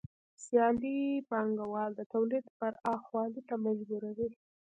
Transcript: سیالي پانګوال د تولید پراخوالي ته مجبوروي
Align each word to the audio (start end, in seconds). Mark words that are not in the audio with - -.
سیالي 0.43 0.97
پانګوال 1.29 1.91
د 1.95 2.01
تولید 2.13 2.45
پراخوالي 2.57 3.41
ته 3.49 3.55
مجبوروي 3.65 4.29